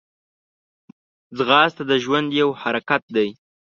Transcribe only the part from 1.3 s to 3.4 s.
منډه د ژوند یو حرکت دی